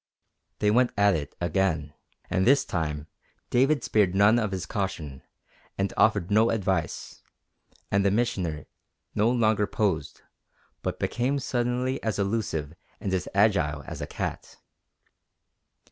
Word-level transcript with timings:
They 0.57 0.71
went 0.71 0.93
at 0.97 1.13
it 1.15 1.35
again, 1.39 1.93
and 2.27 2.47
this 2.47 2.65
time 2.65 3.05
David 3.51 3.83
spared 3.83 4.15
none 4.15 4.39
of 4.39 4.51
his 4.51 4.65
caution, 4.65 5.21
and 5.77 5.93
offered 5.95 6.31
no 6.31 6.49
advice, 6.49 7.21
and 7.91 8.03
the 8.03 8.09
Missioner 8.09 8.65
no 9.13 9.29
longer 9.29 9.67
posed, 9.67 10.21
but 10.81 10.97
became 10.99 11.37
suddenly 11.37 12.01
as 12.01 12.17
elusive 12.17 12.73
and 12.99 13.13
as 13.13 13.27
agile 13.35 13.83
as 13.85 14.01
a 14.01 14.07
cat. 14.07 14.57